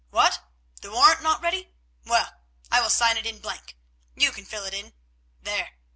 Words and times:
What? 0.09 0.43
The 0.81 0.89
warrant 0.91 1.21
not 1.21 1.43
ready? 1.43 1.75
Well, 2.07 2.33
I 2.71 2.81
will 2.81 2.89
sign 2.89 3.17
it 3.17 3.27
in 3.27 3.37
blank. 3.37 3.77
You 4.15 4.31
can 4.31 4.45
fill 4.45 4.63
it 4.65 4.73
in. 4.73 4.93
There. 5.43 5.73